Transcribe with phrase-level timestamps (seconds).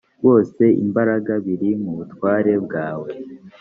[0.25, 3.09] bose imbaraga biri mu butware bwawe